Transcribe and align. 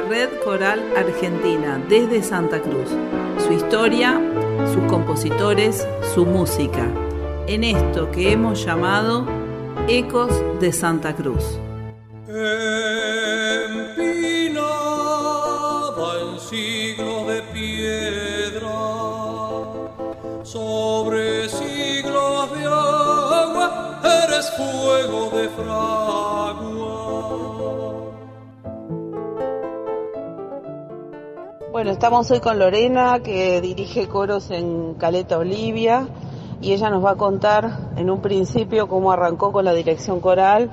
De 0.00 0.08
Red 0.08 0.40
Coral 0.44 0.80
Argentina 0.96 1.78
desde 1.88 2.22
Santa 2.22 2.60
Cruz. 2.60 2.88
Su 3.46 3.52
historia, 3.52 4.18
sus 4.72 4.84
compositores, 4.84 5.86
su 6.14 6.24
música. 6.24 6.86
En 7.46 7.64
esto 7.64 8.10
que 8.10 8.32
hemos 8.32 8.64
llamado 8.64 9.26
Ecos 9.88 10.32
de 10.58 10.72
Santa 10.72 11.14
Cruz. 11.14 11.58
sobre 20.42 21.48
siglos 21.48 22.50
de 22.58 22.64
agua, 22.64 24.00
eres 24.02 24.50
fuego 24.56 25.30
de. 25.30 25.99
Bueno, 31.80 31.92
estamos 31.92 32.30
hoy 32.30 32.40
con 32.40 32.58
Lorena, 32.58 33.20
que 33.20 33.62
dirige 33.62 34.06
coros 34.06 34.50
en 34.50 34.92
Caleta 34.96 35.38
Olivia, 35.38 36.08
y 36.60 36.72
ella 36.72 36.90
nos 36.90 37.02
va 37.02 37.12
a 37.12 37.16
contar 37.16 37.88
en 37.96 38.10
un 38.10 38.20
principio 38.20 38.86
cómo 38.86 39.12
arrancó 39.12 39.50
con 39.50 39.64
la 39.64 39.72
dirección 39.72 40.20
coral 40.20 40.70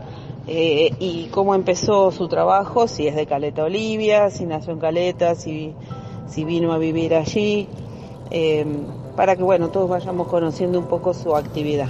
eh, 0.47 0.94
y 0.99 1.27
cómo 1.27 1.55
empezó 1.55 2.11
su 2.11 2.27
trabajo, 2.27 2.89
si 2.89 3.08
es 3.08 3.16
de 3.16 3.25
Caleta 3.25 3.64
Olivia, 3.64 4.30
si 4.30 4.45
nació 4.45 4.73
en 4.73 4.80
Caleta, 4.80 5.36
si, 5.36 5.73
si 6.27 6.44
vino 6.44 6.73
a 6.73 6.77
vivir 6.77 7.16
allí. 7.16 7.69
Eh, 8.30 8.66
para 9.16 9.38
que 9.38 9.44
bueno, 9.44 9.69
todos 9.69 9.89
vayamos 9.89 10.27
conociendo 10.27 10.77
un 10.77 10.88
poco 10.88 11.14
su 11.14 11.33
actividad. 11.38 11.88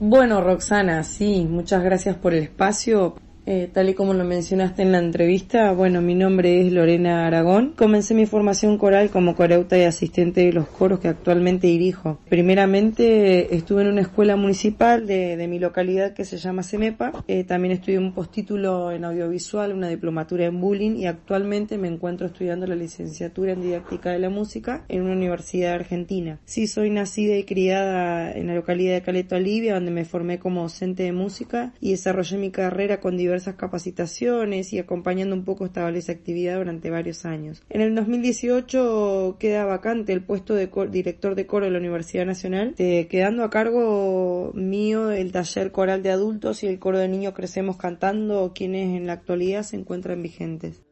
Bueno, 0.00 0.40
Roxana, 0.40 1.04
sí, 1.04 1.46
muchas 1.48 1.84
gracias 1.84 2.16
por 2.16 2.34
el 2.34 2.42
espacio. 2.42 3.14
Eh, 3.48 3.70
tal 3.72 3.88
y 3.88 3.94
como 3.94 4.12
lo 4.12 4.24
mencionaste 4.24 4.82
en 4.82 4.90
la 4.90 4.98
entrevista, 4.98 5.70
bueno, 5.70 6.02
mi 6.02 6.16
nombre 6.16 6.60
es 6.60 6.72
Lorena 6.72 7.28
Aragón. 7.28 7.74
Comencé 7.76 8.12
mi 8.12 8.26
formación 8.26 8.76
coral 8.76 9.08
como 9.10 9.36
coreuta 9.36 9.78
y 9.78 9.82
asistente 9.82 10.44
de 10.44 10.52
los 10.52 10.66
coros 10.66 10.98
que 10.98 11.06
actualmente 11.06 11.68
dirijo. 11.68 12.18
Primeramente 12.28 13.54
estuve 13.54 13.82
en 13.82 13.88
una 13.88 14.00
escuela 14.00 14.34
municipal 14.34 15.06
de, 15.06 15.36
de 15.36 15.46
mi 15.46 15.60
localidad 15.60 16.12
que 16.12 16.24
se 16.24 16.38
llama 16.38 16.64
CEMEPA. 16.64 17.24
Eh, 17.28 17.44
también 17.44 17.70
estudié 17.70 17.98
un 17.98 18.14
postítulo 18.14 18.90
en 18.90 19.04
audiovisual, 19.04 19.72
una 19.72 19.88
diplomatura 19.88 20.46
en 20.46 20.60
bullying 20.60 20.96
y 20.96 21.06
actualmente 21.06 21.78
me 21.78 21.86
encuentro 21.86 22.26
estudiando 22.26 22.66
la 22.66 22.74
licenciatura 22.74 23.52
en 23.52 23.62
didáctica 23.62 24.10
de 24.10 24.18
la 24.18 24.28
música 24.28 24.84
en 24.88 25.02
una 25.02 25.12
universidad 25.12 25.74
argentina. 25.74 26.40
Sí, 26.46 26.66
soy 26.66 26.90
nacida 26.90 27.36
y 27.36 27.44
criada 27.44 28.32
en 28.32 28.48
la 28.48 28.56
localidad 28.56 28.94
de 28.94 29.02
Caleta 29.02 29.36
Olivia, 29.36 29.74
donde 29.74 29.92
me 29.92 30.04
formé 30.04 30.40
como 30.40 30.62
docente 30.62 31.04
de 31.04 31.12
música 31.12 31.72
y 31.80 31.92
desarrollé 31.92 32.38
mi 32.38 32.50
carrera 32.50 32.98
con 32.98 33.16
diversos 33.16 33.35
capacitaciones 33.44 34.72
y 34.72 34.78
acompañando 34.78 35.34
un 35.34 35.44
poco 35.44 35.66
esta 35.66 35.82
valiosa 35.82 36.12
actividad 36.12 36.58
durante 36.58 36.90
varios 36.90 37.24
años. 37.24 37.62
En 37.68 37.80
el 37.80 37.94
2018 37.94 39.36
queda 39.38 39.64
vacante 39.64 40.12
el 40.12 40.22
puesto 40.22 40.54
de 40.54 40.70
director 40.90 41.34
de 41.34 41.46
coro 41.46 41.66
de 41.66 41.70
la 41.70 41.78
Universidad 41.78 42.26
Nacional, 42.26 42.74
quedando 42.76 43.44
a 43.44 43.50
cargo 43.50 44.52
mío 44.54 45.10
el 45.10 45.32
taller 45.32 45.72
coral 45.72 46.02
de 46.02 46.10
adultos 46.10 46.62
y 46.62 46.66
el 46.66 46.78
coro 46.78 46.98
de 46.98 47.08
niños 47.08 47.34
Crecemos 47.34 47.76
Cantando, 47.76 48.52
quienes 48.54 48.96
en 48.96 49.06
la 49.06 49.14
actualidad 49.14 49.62
se 49.62 49.76
encuentran 49.76 50.22
vigentes. 50.22 50.85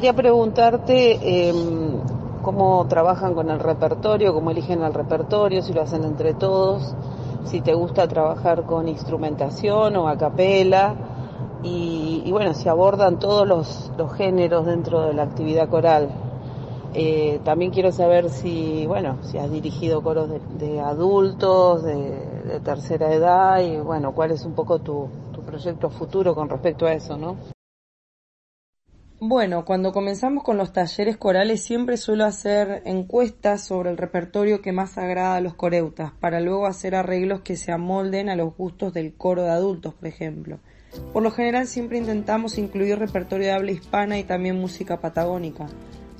Gustaría 0.00 0.16
preguntarte 0.16 1.48
em, 1.50 2.00
cómo 2.40 2.86
trabajan 2.88 3.34
con 3.34 3.50
el 3.50 3.60
repertorio, 3.60 4.32
cómo 4.32 4.50
eligen 4.50 4.82
el 4.82 4.94
repertorio, 4.94 5.60
si 5.60 5.74
lo 5.74 5.82
hacen 5.82 6.04
entre 6.04 6.32
todos, 6.32 6.94
si 7.44 7.60
te 7.60 7.74
gusta 7.74 8.08
trabajar 8.08 8.62
con 8.62 8.88
instrumentación 8.88 9.96
o 9.96 10.08
a 10.08 10.16
capela, 10.16 10.94
y, 11.62 12.30
bueno, 12.30 12.54
si 12.54 12.66
abordan 12.70 13.18
todos 13.18 13.46
los, 13.46 13.92
géneros 14.16 14.64
dentro 14.64 15.02
de 15.02 15.12
la 15.12 15.24
actividad 15.24 15.68
coral. 15.68 16.08
Eh, 16.94 17.38
también 17.44 17.70
quiero 17.70 17.92
saber 17.92 18.30
si, 18.30 18.86
bueno, 18.86 19.18
si 19.20 19.36
has 19.36 19.50
dirigido 19.50 20.02
coros 20.02 20.30
de, 20.58 20.80
adultos, 20.80 21.82
de, 21.82 22.58
tercera 22.64 23.12
edad, 23.12 23.60
y 23.60 23.76
bueno, 23.76 24.12
cuál 24.14 24.30
es 24.30 24.46
un 24.46 24.54
poco 24.54 24.78
tu, 24.78 25.08
tu 25.34 25.42
proyecto 25.42 25.90
futuro 25.90 26.34
con 26.34 26.48
respecto 26.48 26.86
a 26.86 26.94
eso, 26.94 27.18
¿no? 27.18 27.59
Bueno, 29.22 29.66
cuando 29.66 29.92
comenzamos 29.92 30.42
con 30.42 30.56
los 30.56 30.72
talleres 30.72 31.18
corales 31.18 31.62
siempre 31.62 31.98
suelo 31.98 32.24
hacer 32.24 32.80
encuestas 32.86 33.62
sobre 33.62 33.90
el 33.90 33.98
repertorio 33.98 34.62
que 34.62 34.72
más 34.72 34.96
agrada 34.96 35.36
a 35.36 35.42
los 35.42 35.52
coreutas, 35.52 36.12
para 36.20 36.40
luego 36.40 36.66
hacer 36.66 36.94
arreglos 36.94 37.42
que 37.42 37.56
se 37.56 37.70
amolden 37.70 38.30
a 38.30 38.34
los 38.34 38.56
gustos 38.56 38.94
del 38.94 39.12
coro 39.12 39.42
de 39.42 39.50
adultos, 39.50 39.92
por 39.92 40.08
ejemplo. 40.08 40.58
Por 41.12 41.22
lo 41.22 41.30
general 41.32 41.66
siempre 41.66 41.98
intentamos 41.98 42.56
incluir 42.56 42.98
repertorio 42.98 43.48
de 43.48 43.52
habla 43.52 43.72
hispana 43.72 44.18
y 44.18 44.24
también 44.24 44.58
música 44.58 45.02
patagónica. 45.02 45.66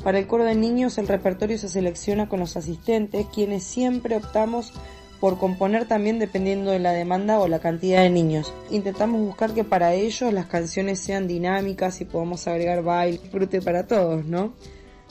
Para 0.04 0.18
el 0.18 0.26
coro 0.26 0.44
de 0.44 0.54
niños 0.54 0.98
el 0.98 1.08
repertorio 1.08 1.56
se 1.56 1.70
selecciona 1.70 2.28
con 2.28 2.38
los 2.38 2.58
asistentes, 2.58 3.26
quienes 3.32 3.64
siempre 3.64 4.16
optamos 4.16 4.74
por 5.20 5.38
componer 5.38 5.86
también 5.86 6.18
dependiendo 6.18 6.70
de 6.70 6.78
la 6.78 6.92
demanda 6.92 7.38
o 7.38 7.46
la 7.46 7.58
cantidad 7.58 8.02
de 8.02 8.10
niños. 8.10 8.52
Intentamos 8.70 9.20
buscar 9.20 9.52
que 9.52 9.64
para 9.64 9.92
ellos 9.92 10.32
las 10.32 10.46
canciones 10.46 10.98
sean 10.98 11.28
dinámicas 11.28 12.00
y 12.00 12.06
podamos 12.06 12.46
agregar 12.46 12.82
baile, 12.82 13.18
disfrute 13.18 13.60
para 13.60 13.86
todos, 13.86 14.24
¿no? 14.24 14.54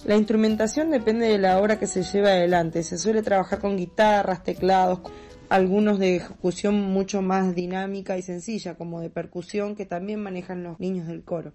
La 0.05 0.15
instrumentación 0.15 0.91
depende 0.91 1.27
de 1.27 1.37
la 1.37 1.59
obra 1.59 1.77
que 1.77 1.85
se 1.85 2.03
lleve 2.03 2.31
adelante. 2.31 2.83
Se 2.83 2.97
suele 2.97 3.21
trabajar 3.21 3.59
con 3.59 3.77
guitarras, 3.77 4.43
teclados, 4.43 5.01
algunos 5.49 5.99
de 5.99 6.15
ejecución 6.15 6.81
mucho 6.81 7.21
más 7.21 7.53
dinámica 7.53 8.17
y 8.17 8.21
sencilla, 8.21 8.75
como 8.75 9.01
de 9.01 9.09
percusión, 9.09 9.75
que 9.75 9.85
también 9.85 10.21
manejan 10.21 10.63
los 10.63 10.79
niños 10.79 11.07
del 11.07 11.23
coro. 11.23 11.53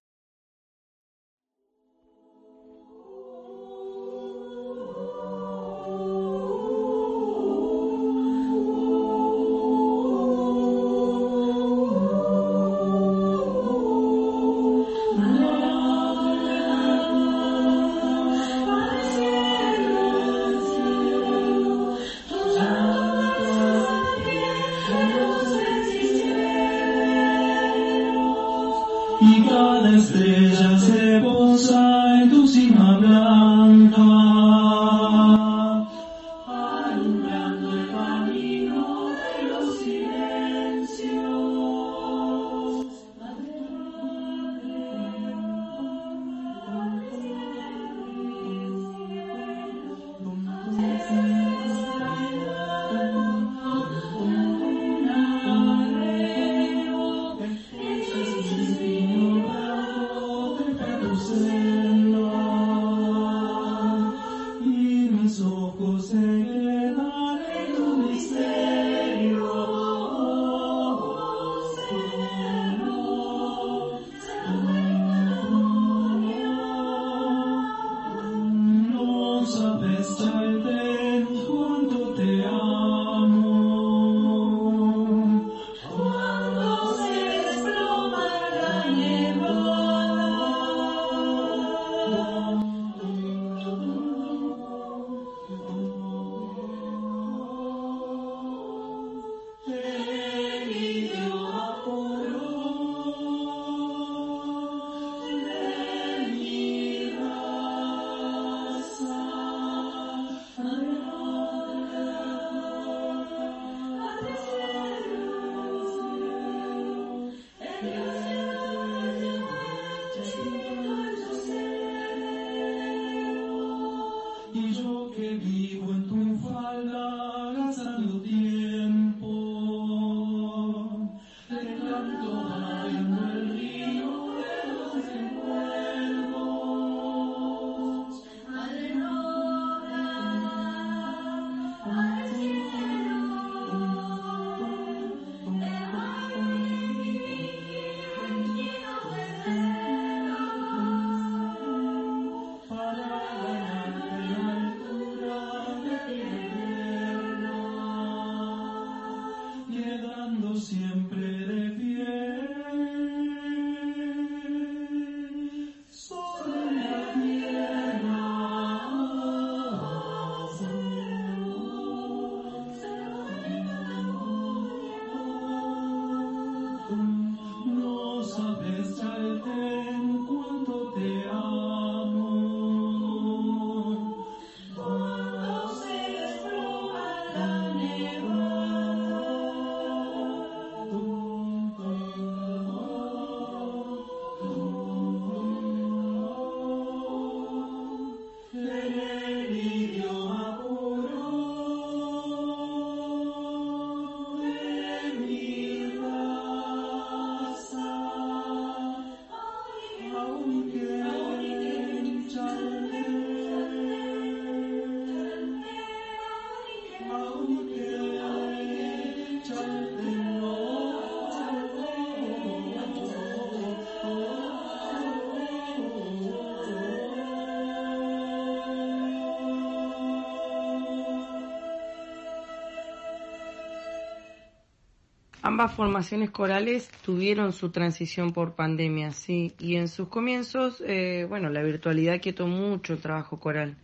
Ambas 235.47 235.75
formaciones 235.75 236.31
corales 236.31 236.89
tuvieron 237.05 237.53
su 237.53 237.69
transición 237.69 238.33
por 238.33 238.55
pandemia, 238.55 239.11
sí, 239.11 239.53
y 239.59 239.77
en 239.77 239.89
sus 239.89 240.09
comienzos, 240.09 240.83
eh, 240.87 241.27
bueno, 241.29 241.51
la 241.51 241.63
virtualidad 241.63 242.19
quietó 242.19 242.47
mucho 242.47 242.95
el 242.95 243.01
trabajo 243.01 243.39
coral 243.39 243.77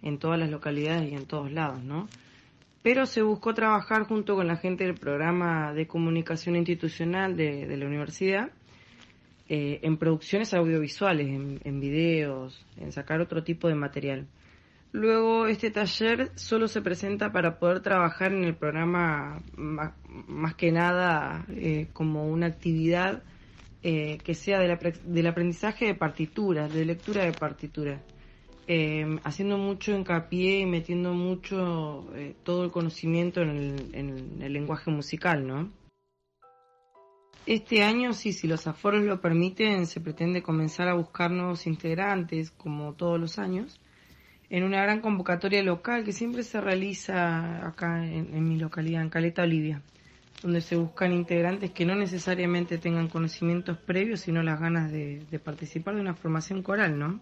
en 0.00 0.18
todas 0.18 0.38
las 0.38 0.48
localidades 0.48 1.10
y 1.10 1.16
en 1.16 1.26
todos 1.26 1.50
lados, 1.50 1.82
¿no? 1.82 2.06
Pero 2.84 3.04
se 3.04 3.22
buscó 3.22 3.52
trabajar 3.52 4.04
junto 4.04 4.36
con 4.36 4.46
la 4.46 4.58
gente 4.58 4.84
del 4.84 4.94
programa 4.94 5.72
de 5.74 5.88
comunicación 5.88 6.54
institucional 6.54 7.36
de, 7.36 7.76
la 7.76 7.86
universidad 7.86 8.52
eh, 9.48 9.80
en 9.82 9.96
producciones 9.96 10.54
audiovisuales, 10.54 11.26
en 11.26 11.80
videos, 11.80 12.64
en 12.76 12.92
sacar 12.92 13.20
otro 13.20 13.42
tipo 13.42 13.66
de 13.66 13.74
material. 13.74 14.28
Luego 14.98 15.46
este 15.46 15.70
taller 15.70 16.32
solo 16.34 16.66
se 16.66 16.82
presenta 16.82 17.30
para 17.30 17.60
poder 17.60 17.78
trabajar 17.82 18.32
en 18.32 18.42
el 18.42 18.56
programa 18.56 19.40
más, 19.56 20.54
que 20.56 20.72
nada 20.72 21.46
eh, 21.50 21.86
como 21.92 22.26
una 22.26 22.46
actividad 22.46 23.22
eh, 23.84 24.18
que 24.24 24.34
sea 24.34 24.58
del 24.58 25.26
aprendizaje 25.28 25.86
de 25.86 25.94
partituras, 25.94 26.74
de 26.74 26.84
lectura 26.84 27.24
de 27.24 27.30
partituras, 27.30 28.02
eh, 28.66 29.06
haciendo 29.22 29.56
mucho 29.56 29.92
hincapié 29.92 30.58
y 30.58 30.66
metiendo 30.66 31.14
mucho 31.14 32.08
todo 32.42 32.64
el 32.64 32.72
conocimiento 32.72 33.40
en 33.42 33.50
el, 33.50 33.94
en 33.94 34.42
el 34.42 34.52
lenguaje 34.52 34.90
musical, 34.90 35.46
¿no? 35.46 35.70
Este 37.46 37.84
año, 37.84 38.14
sí, 38.14 38.32
si 38.32 38.48
los 38.48 38.66
aforos 38.66 39.04
lo 39.04 39.20
permiten, 39.20 39.86
se 39.86 40.00
pretende 40.00 40.42
comenzar 40.42 40.88
a 40.88 40.94
buscar 40.94 41.30
nuevos 41.30 41.68
integrantes, 41.68 42.50
como 42.50 42.94
todos 42.94 43.20
los 43.20 43.38
años, 43.38 43.80
en 44.50 44.64
una 44.64 44.82
gran 44.82 45.00
convocatoria 45.00 45.62
local 45.62 46.04
que 46.04 46.12
siempre 46.12 46.42
se 46.42 46.60
realiza 46.60 47.66
acá 47.66 48.04
en, 48.04 48.48
mi 48.48 48.58
localidad, 48.58 49.02
en 49.02 49.10
Caleta, 49.10 49.42
Olivia, 49.42 49.82
donde 50.42 50.60
se 50.60 50.76
buscan 50.76 51.12
integrantes 51.12 51.70
que 51.70 51.84
no 51.84 51.94
necesariamente 51.94 52.78
tengan 52.78 53.08
conocimientos 53.08 53.76
previos, 53.78 54.20
sino 54.20 54.42
las 54.42 54.60
ganas 54.60 54.90
de, 54.90 55.22
de 55.30 55.38
participar 55.38 55.94
de 55.94 56.00
una 56.00 56.14
formación 56.14 56.62
coral, 56.62 56.98
¿no? 56.98 57.20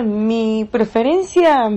Mi 0.00 0.66
preferencia, 0.70 1.68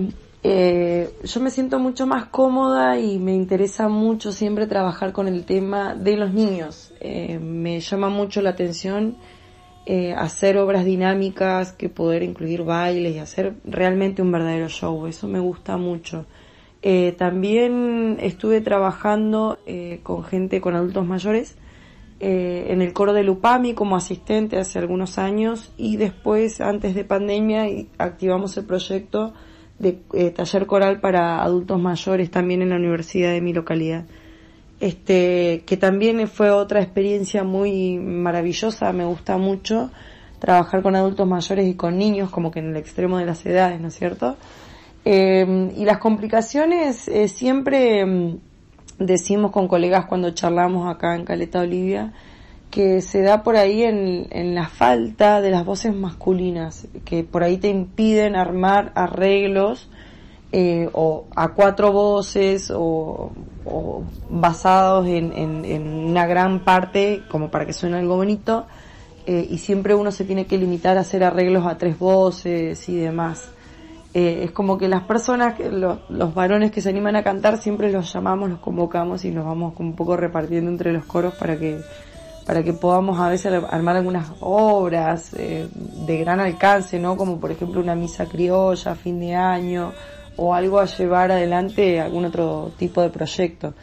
eh, 0.41 1.09
yo 1.23 1.41
me 1.41 1.49
siento 1.49 1.79
mucho 1.79 2.07
más 2.07 2.27
cómoda 2.27 2.97
y 2.97 3.19
me 3.19 3.33
interesa 3.33 3.89
mucho 3.89 4.31
siempre 4.31 4.67
trabajar 4.67 5.11
con 5.11 5.27
el 5.27 5.43
tema 5.43 5.95
de 5.95 6.15
los 6.15 6.33
niños. 6.33 6.93
Eh, 7.01 7.39
me 7.39 7.81
llama 7.81 8.07
mucho 8.09 8.41
la 8.41 8.51
atención 8.51 9.17
eh, 9.85 10.13
hacer 10.13 10.57
obras 10.57 10.85
dinámicas, 10.85 11.73
que 11.73 11.89
poder 11.89 12.23
incluir 12.23 12.63
bailes 12.63 13.15
y 13.15 13.19
hacer 13.19 13.55
realmente 13.65 14.21
un 14.21 14.31
verdadero 14.31 14.69
show. 14.69 15.07
Eso 15.07 15.27
me 15.27 15.39
gusta 15.39 15.75
mucho. 15.77 16.25
también 17.17 18.17
estuve 18.21 18.61
trabajando 18.61 19.57
con 20.03 20.23
gente, 20.23 20.61
con 20.61 20.75
adultos 20.75 21.05
mayores, 21.05 21.57
eh, 22.19 22.67
en 22.69 22.81
el 22.81 22.93
coro 22.93 23.11
de 23.11 23.23
Lupami 23.23 23.73
como 23.73 23.97
asistente 23.97 24.57
hace 24.57 24.79
algunos 24.79 25.17
años 25.17 25.73
y 25.77 25.97
después, 25.97 26.61
antes 26.61 26.95
de 26.95 27.03
pandemia, 27.03 27.65
activamos 27.97 28.55
el 28.55 28.65
proyecto 28.65 29.33
de 29.79 29.99
eh, 30.13 30.29
taller 30.31 30.65
coral 30.65 31.01
para 31.01 31.43
adultos 31.43 31.81
mayores 31.81 32.31
también 32.31 32.61
en 32.61 32.69
la 32.69 32.77
universidad 32.77 33.31
de 33.31 33.41
mi 33.41 33.51
localidad. 33.51 34.05
Este, 34.79 35.63
que 35.65 35.75
también 35.75 36.25
fue 36.29 36.51
otra 36.51 36.81
experiencia 36.81 37.43
muy 37.43 37.97
maravillosa, 37.97 38.93
me 38.93 39.05
gusta 39.05 39.37
mucho 39.37 39.91
trabajar 40.39 40.81
con 40.81 40.95
adultos 40.95 41.27
mayores 41.27 41.67
y 41.67 41.75
con 41.75 41.97
niños, 41.97 42.29
como 42.29 42.49
que 42.51 42.59
en 42.59 42.69
el 42.69 42.77
extremo 42.77 43.17
de 43.17 43.25
las 43.25 43.45
edades, 43.45 43.81
¿no 43.81 43.89
es 43.89 43.95
cierto? 43.95 44.37
Eh, 45.03 45.69
y 45.75 45.83
las 45.85 45.97
complicaciones 45.97 47.09
siempre 47.27 48.05
mm, 48.05 48.37
decimos 48.99 49.51
con 49.51 49.67
colegas 49.67 50.05
cuando 50.05 50.31
charlamos 50.31 50.87
acá 50.87 51.15
en 51.15 51.25
Caleta 51.25 51.61
Olivia, 51.61 52.13
que 52.71 53.01
se 53.01 53.21
da 53.21 53.43
por 53.43 53.55
ahí 53.55 53.83
en, 53.83 54.27
en, 54.31 54.55
la 54.55 54.67
falta 54.67 55.41
de 55.41 55.51
las 55.51 55.65
voces 55.65 55.95
masculinas, 55.95 56.87
que 57.05 57.23
por 57.23 57.43
ahí 57.43 57.57
te 57.57 57.69
impiden 57.69 58.35
armar 58.35 58.91
arreglos 58.95 59.89
eh, 60.51 60.89
o 60.93 61.25
a 61.35 61.49
cuatro 61.49 61.91
voces 61.91 62.71
o, 62.73 63.31
basados 64.29 65.07
en, 65.07 65.33
en, 65.33 65.87
una 65.87 66.27
gran 66.27 66.63
parte 66.63 67.23
como 67.29 67.49
para 67.49 67.65
que 67.65 67.73
suene 67.73 67.97
algo 67.97 68.15
bonito 68.15 68.65
eh, 69.25 69.47
y 69.49 69.57
siempre 69.57 69.95
uno 69.95 70.11
se 70.11 70.23
tiene 70.23 70.45
que 70.45 70.57
limitar 70.57 70.97
a 70.97 71.01
hacer 71.01 71.23
arreglos 71.23 71.65
a 71.65 71.77
tres 71.77 71.97
voces 71.97 72.87
y 72.89 72.95
demás. 72.95 73.49
Eh, 74.17 74.45
es 74.45 74.51
como 74.51 74.77
que 74.77 74.87
las 74.87 75.03
personas, 75.03 75.59
los, 75.59 75.99
los, 76.07 76.33
varones 76.33 76.71
que 76.71 76.79
se 76.79 76.87
animan 76.87 77.17
a 77.17 77.23
cantar, 77.23 77.57
siempre 77.57 77.91
los 77.91 78.13
llamamos, 78.13 78.49
los 78.49 78.59
convocamos 78.59 79.25
y 79.25 79.31
nos 79.31 79.43
vamos 79.43 79.73
un 79.77 79.93
poco 79.93 80.15
repartiendo 80.15 80.71
entre 80.71 80.93
los 80.93 81.03
coros 81.03 81.33
para 81.33 81.59
que, 81.59 81.81
para 82.45 82.63
que 82.63 82.71
podamos 82.71 83.19
a 83.19 83.27
veces 83.27 83.51
armar 83.69 83.97
algunas 83.97 84.31
obras 84.39 85.33
eh, 85.33 85.67
de 85.73 86.17
gran 86.17 86.39
alcance, 86.39 86.97
¿no? 86.97 87.17
Como 87.17 87.41
por 87.41 87.51
ejemplo 87.51 87.81
una 87.81 87.93
misa 87.93 88.25
criolla 88.25 88.95
fin 88.95 89.19
de 89.19 89.35
año 89.35 89.91
o 90.37 90.53
algo 90.53 90.79
a 90.79 90.85
llevar 90.85 91.33
adelante 91.33 91.99
algún 91.99 92.23
otro 92.23 92.71
tipo 92.77 93.01
de 93.01 93.09
proyecto. 93.09 93.73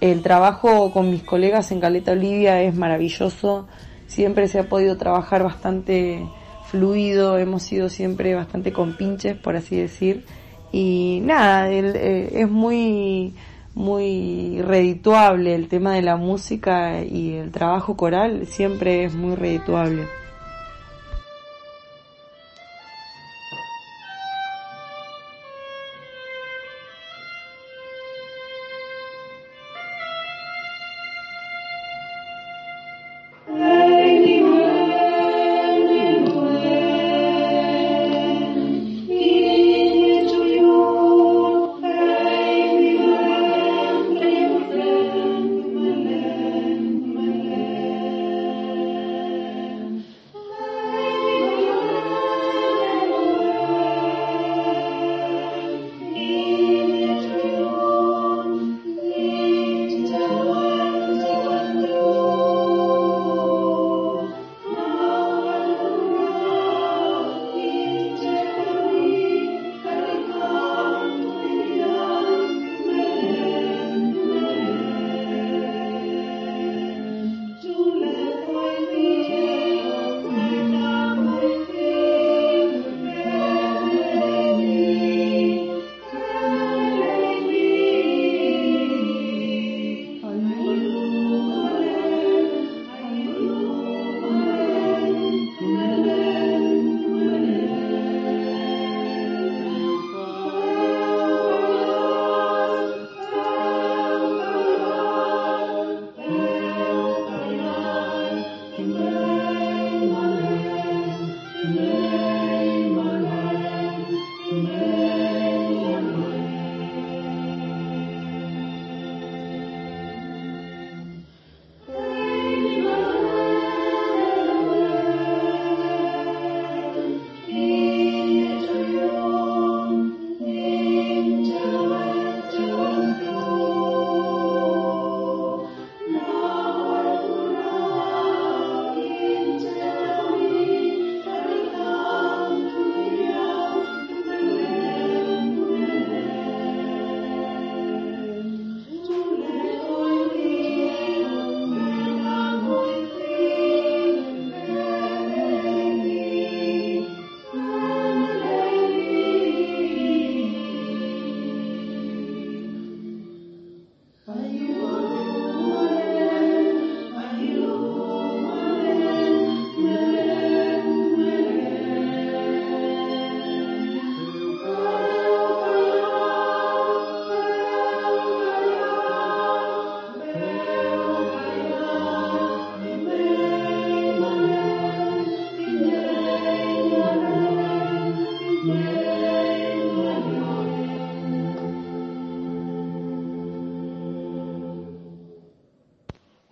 El 0.00 0.22
trabajo 0.22 0.92
con 0.92 1.10
mis 1.10 1.24
colegas 1.24 1.70
en 1.72 1.80
Caleta 1.80 2.12
Olivia 2.12 2.62
es 2.62 2.74
maravilloso, 2.74 3.66
siempre 4.06 4.48
se 4.48 4.60
ha 4.60 4.66
podido 4.66 4.96
trabajar 4.96 5.42
bastante 5.42 6.26
fluido, 6.74 7.38
hemos 7.38 7.62
sido 7.62 7.88
siempre 7.88 8.34
bastante 8.34 8.72
compinches, 8.72 9.36
por 9.36 9.54
así 9.54 9.76
decir. 9.76 10.24
Y 10.72 11.20
nada, 11.22 11.70
eh, 11.70 12.30
es 12.32 12.50
muy, 12.50 13.32
muy 13.74 14.60
redituable 14.60 15.54
el 15.54 15.68
tema 15.68 15.94
de 15.94 16.02
la 16.02 16.16
música 16.16 17.04
y 17.04 17.34
el 17.34 17.52
trabajo 17.52 17.96
coral, 17.96 18.46
siempre 18.46 19.04
es 19.04 19.14
muy 19.14 19.36
redituable. 19.36 20.08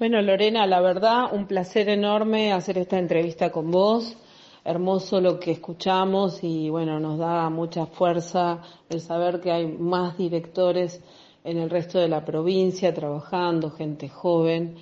Bueno, 0.03 0.21
Lorena, 0.21 0.67
la 0.67 0.81
verdad, 0.81 1.33
un 1.33 1.47
placer 1.47 1.89
enorme 1.89 2.53
hacer 2.53 2.77
esta 2.77 2.99
entrevista 2.99 3.53
con 3.53 3.71
vos. 3.71 4.17
hermoso 4.65 5.21
lo 5.21 5.39
que 5.39 5.53
escuchamos 5.53 6.43
y 6.43 6.69
bueno, 6.71 6.99
nos 6.99 7.21
da 7.21 7.49
mucha 7.51 7.87
fuerza 7.87 8.63
el 8.89 9.01
saber 9.01 9.41
que 9.41 9.53
hay 9.53 9.69
más 9.69 10.19
directores 10.19 11.01
en 11.45 11.57
el 11.59 11.71
resto 11.71 12.01
de 12.01 12.09
la 12.09 12.25
provincia 12.25 12.93
trabajando, 12.93 13.71
gente 13.71 14.09
joven, 14.09 14.75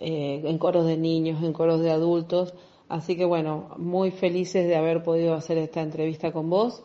eh, 0.00 0.40
en 0.42 0.56
coros 0.56 0.86
de 0.86 0.96
niños, 0.96 1.42
en 1.42 1.52
coros 1.52 1.82
de 1.82 1.90
adultos. 1.90 2.54
Así 2.88 3.14
que 3.14 3.26
bueno, 3.26 3.74
muy 3.76 4.10
felices 4.10 4.66
de 4.66 4.76
haber 4.76 5.02
podido 5.02 5.34
hacer 5.34 5.58
esta 5.58 5.82
entrevista 5.82 6.32
con 6.32 6.48
vos. 6.48 6.82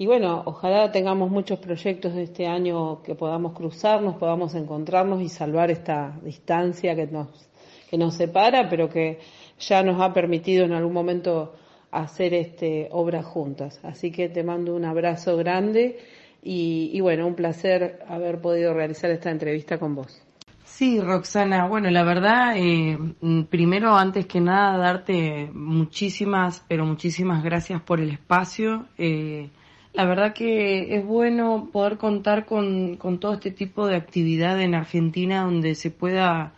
Y 0.00 0.06
bueno, 0.06 0.42
ojalá 0.46 0.92
tengamos 0.92 1.28
muchos 1.28 1.58
proyectos 1.58 2.14
de 2.14 2.22
este 2.22 2.46
año 2.46 3.02
que 3.02 3.16
podamos 3.16 3.52
cruzarnos, 3.52 4.14
podamos 4.14 4.54
encontrarnos 4.54 5.20
y 5.20 5.28
salvar 5.28 5.72
esta 5.72 6.16
distancia 6.22 6.94
que 6.94 7.08
nos, 7.08 7.48
que 7.90 7.98
nos 7.98 8.14
separa, 8.14 8.68
pero 8.68 8.88
que 8.88 9.18
ya 9.58 9.82
nos 9.82 10.00
ha 10.00 10.12
permitido 10.12 10.64
en 10.64 10.72
algún 10.72 10.92
momento 10.92 11.56
hacer 11.90 12.32
este 12.32 12.88
obras 12.92 13.24
juntas. 13.24 13.80
Así 13.82 14.12
que 14.12 14.28
te 14.28 14.44
mando 14.44 14.76
un 14.76 14.84
abrazo 14.84 15.36
grande 15.36 15.98
y, 16.44 17.00
bueno, 17.00 17.26
un 17.26 17.34
placer 17.34 17.98
haber 18.08 18.40
podido 18.40 18.72
realizar 18.72 19.10
esta 19.10 19.32
entrevista 19.32 19.78
con 19.78 19.96
vos. 19.96 20.22
Sí, 20.62 21.00
Roxana, 21.00 21.66
bueno, 21.66 21.90
la 21.90 22.04
verdad, 22.04 22.54
eh, 22.56 22.96
primero, 23.50 23.96
antes 23.96 24.26
que 24.26 24.40
nada, 24.40 24.78
darte 24.78 25.50
muchísimas, 25.52 26.64
pero 26.68 26.86
muchísimas 26.86 27.42
gracias 27.42 27.82
por 27.82 27.98
el 28.00 28.10
espacio. 28.10 28.86
Eh, 28.96 29.50
la 29.98 30.04
verdad 30.04 30.32
que 30.32 30.94
es 30.94 31.04
bueno 31.04 31.70
poder 31.72 31.98
contar 31.98 32.46
con, 32.46 32.94
con 32.98 33.18
todo 33.18 33.34
este 33.34 33.50
tipo 33.50 33.88
de 33.88 33.96
actividad 33.96 34.60
en 34.60 34.76
Argentina 34.76 35.42
donde 35.42 35.74
se 35.74 35.90
pueda 35.90 36.52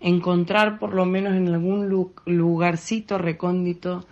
encontrar 0.00 0.78
por 0.78 0.94
lo 0.94 1.04
menos 1.04 1.34
en 1.34 1.48
algún 1.48 1.88
lugarcito 2.24 3.18
recóndito 3.18 4.06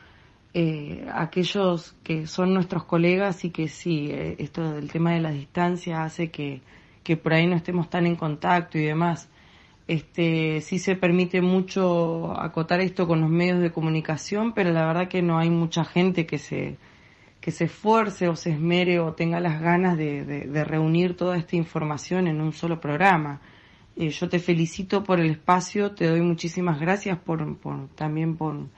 eh, 0.53 1.07
aquellos 1.15 1.95
que 2.03 2.27
son 2.27 2.55
nuestros 2.55 2.83
colegas 2.83 3.45
y 3.45 3.51
que 3.51 3.69
sí, 3.69 4.09
eh, 4.11 4.35
esto 4.41 4.73
del 4.73 4.91
tema 4.91 5.13
de 5.13 5.21
la 5.21 5.31
distancia 5.31 6.03
hace 6.03 6.33
que, 6.33 6.61
que 7.05 7.17
por 7.17 7.35
ahí 7.35 7.47
no 7.47 7.55
estemos 7.55 7.89
tan 7.89 8.05
en 8.05 8.17
contacto 8.17 8.79
y 8.79 8.83
demás. 8.83 9.29
Este, 9.87 10.61
sí 10.61 10.81
se 10.81 10.97
permite 10.97 11.41
mucho 11.41 12.37
acotar 12.37 12.81
esto 12.81 13.07
con 13.07 13.21
los 13.21 13.31
medios 13.31 13.61
de 13.61 13.71
comunicación, 13.71 14.55
pero 14.55 14.73
la 14.73 14.85
verdad 14.87 15.07
que 15.07 15.23
no 15.23 15.39
hay 15.39 15.51
mucha 15.51 15.85
gente 15.85 16.27
que 16.27 16.39
se, 16.39 16.79
que 17.43 17.51
se 17.51 17.65
esfuerce 17.65 18.29
o 18.29 18.37
se 18.37 18.51
esmere 18.51 19.01
o 19.01 19.15
tenga 19.15 19.41
las 19.41 19.61
ganas 19.61 19.99
de, 19.99 20.25
de, 20.25 20.65
reunir 20.65 21.17
toda 21.17 21.37
esta 21.37 21.57
información 21.57 22.29
en 22.29 22.41
un 22.41 22.53
solo 22.53 22.81
programa. 22.81 23.41
Eh, 23.97 24.11
yo 24.11 24.29
te 24.29 24.39
felicito 24.39 25.03
por 25.03 25.19
el 25.19 25.29
espacio, 25.29 25.91
te 25.91 26.07
doy 26.07 26.21
muchísimas 26.21 26.79
gracias 26.79 27.19
por, 27.19 27.59
por 27.59 27.89
también 27.97 28.37
por, 28.37 28.69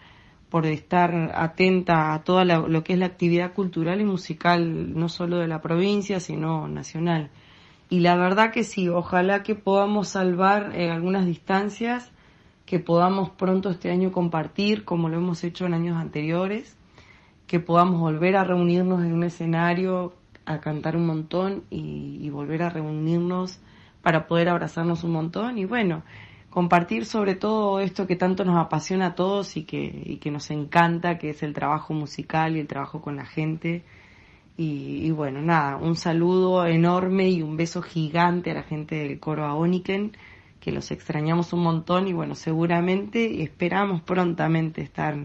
por 0.48 0.64
estar 0.64 1.32
atenta 1.34 2.14
a 2.14 2.24
toda 2.24 2.46
lo 2.46 2.82
que 2.82 2.94
es 2.94 2.98
la 2.98 3.04
actividad 3.04 3.52
cultural 3.52 4.00
y 4.00 4.04
musical, 4.06 4.98
no 4.98 5.10
solo 5.10 5.36
de 5.36 5.46
la 5.46 5.60
provincia, 5.60 6.18
sino 6.18 6.66
nacional. 6.66 7.28
Y 7.90 8.00
la 8.00 8.16
verdad 8.16 8.50
que 8.50 8.64
sí, 8.64 8.88
ojalá 8.88 9.42
que 9.42 9.54
podamos 9.54 10.08
salvar 10.08 10.72
eh, 10.74 10.90
algunas 10.90 11.26
distancias, 11.26 12.10
que 12.64 12.78
podamos 12.80 13.28
pronto 13.28 13.68
este 13.68 13.90
año 13.90 14.10
compartir, 14.10 14.86
como 14.86 15.10
lo 15.10 15.18
hemos 15.18 15.44
hecho 15.44 15.66
en 15.66 15.74
años 15.74 15.98
anteriores, 15.98 16.78
que 17.46 17.60
podamos 17.60 18.00
volver 18.00 18.36
a 18.36 18.44
reunirnos 18.44 19.02
en 19.04 19.12
un 19.12 19.24
escenario, 19.24 20.14
a 20.46 20.60
cantar 20.60 20.96
un 20.96 21.06
montón 21.06 21.64
y, 21.70 22.18
y 22.20 22.30
volver 22.30 22.62
a 22.62 22.70
reunirnos 22.70 23.60
para 24.02 24.26
poder 24.26 24.48
abrazarnos 24.48 25.04
un 25.04 25.12
montón. 25.12 25.58
Y 25.58 25.64
bueno, 25.64 26.02
compartir 26.54 27.04
sobre 27.04 27.34
todo 27.34 27.80
esto 27.80 28.06
que 28.06 28.14
tanto 28.14 28.44
nos 28.44 28.64
apasiona 28.64 29.06
a 29.06 29.14
todos 29.16 29.56
y 29.56 29.64
que, 29.64 30.18
que 30.20 30.30
nos 30.30 30.52
encanta, 30.52 31.18
que 31.18 31.30
es 31.30 31.42
el 31.42 31.52
trabajo 31.52 31.94
musical 31.94 32.56
y 32.56 32.60
el 32.60 32.68
trabajo 32.68 33.02
con 33.02 33.16
la 33.16 33.26
gente. 33.26 33.82
Y, 34.56 35.10
bueno, 35.10 35.42
nada, 35.42 35.76
un 35.78 35.96
saludo 35.96 36.64
enorme 36.64 37.28
y 37.28 37.42
un 37.42 37.56
beso 37.56 37.82
gigante 37.82 38.52
a 38.52 38.54
la 38.54 38.62
gente 38.62 38.94
del 38.94 39.18
coro 39.18 39.44
Aoniken, 39.46 40.12
que 40.60 40.70
los 40.70 40.92
extrañamos 40.92 41.52
un 41.52 41.64
montón 41.64 42.06
y 42.06 42.12
bueno, 42.12 42.36
seguramente 42.36 43.42
esperamos 43.42 44.02
prontamente 44.02 44.80
estar 44.80 45.16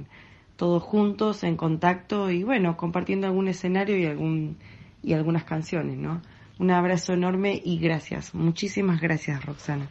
todos 0.60 0.84
juntos 0.84 1.46
en 1.46 1.56
contacto 1.56 2.30
y 2.30 2.44
bueno, 2.44 2.76
compartiendo 2.76 3.28
algún 3.28 3.48
escenario 3.48 3.98
y 3.98 4.06
algún 4.06 4.58
y 5.02 5.14
algunas 5.14 5.46
canciones, 5.46 5.98
¿no? 5.98 6.22
Un 6.60 6.72
abrazo 6.72 7.14
enorme 7.14 7.62
y 7.64 7.80
gracias, 7.80 8.36
muchísimas 8.36 9.00
gracias, 9.00 9.46
Roxana. 9.46 9.90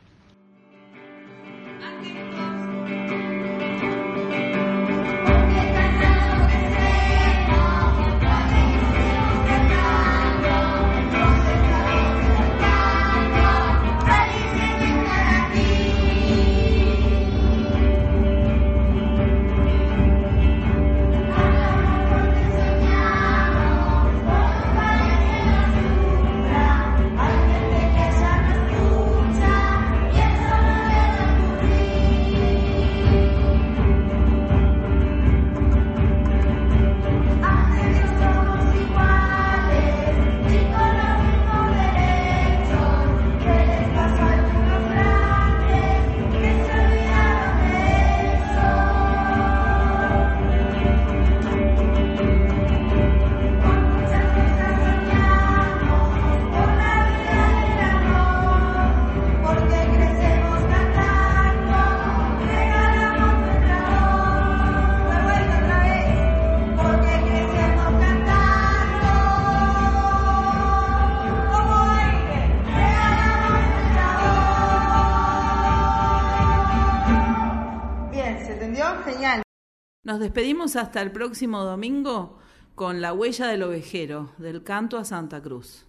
Nos 80.19 80.25
despedimos 80.25 80.75
hasta 80.75 81.01
el 81.01 81.13
próximo 81.13 81.63
domingo 81.63 82.39
con 82.75 83.01
La 83.01 83.13
huella 83.13 83.47
del 83.47 83.63
ovejero, 83.63 84.33
del 84.37 84.65
canto 84.65 84.99
a 84.99 85.05
Santa 85.05 85.41
Cruz. 85.41 85.87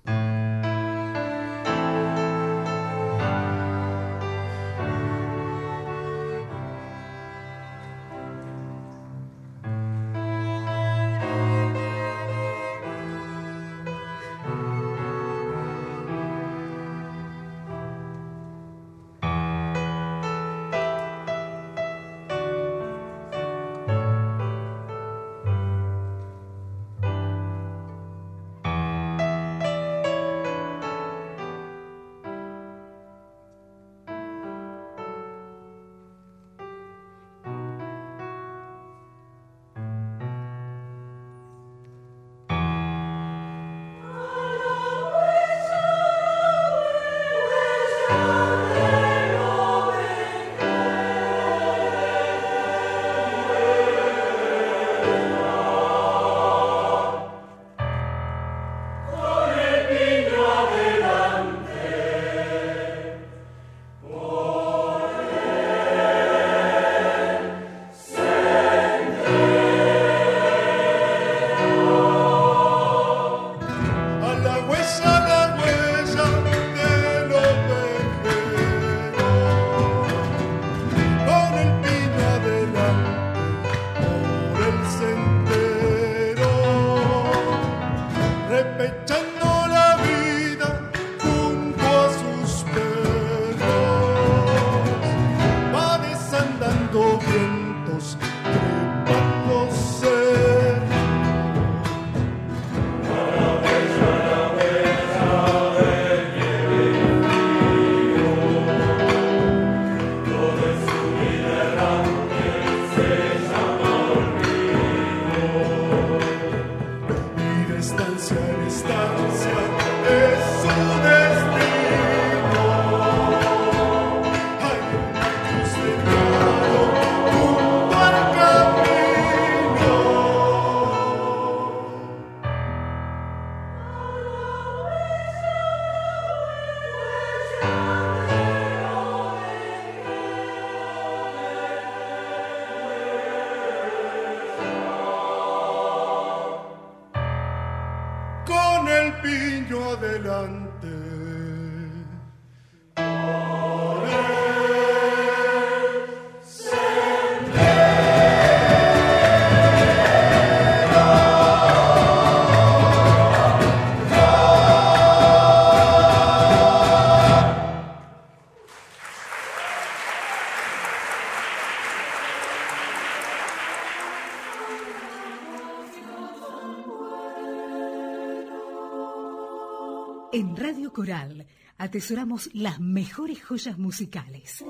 Radio 180.32 180.94
Coral 180.94 181.48
atesoramos 181.80 182.52
las 182.54 182.80
mejores 182.80 183.44
joyas 183.44 183.80
musicales. 183.80 184.64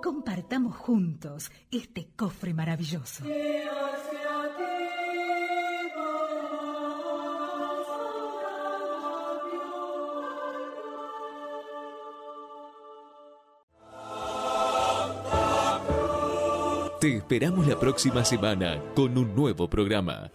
Compartamos 0.00 0.76
juntos 0.76 1.50
este 1.72 2.08
cofre 2.14 2.54
maravilloso. 2.54 3.24
Te 17.02 17.16
esperamos 17.16 17.66
la 17.66 17.76
próxima 17.80 18.24
semana 18.24 18.80
con 18.94 19.18
un 19.18 19.34
nuevo 19.34 19.68
programa. 19.68 20.30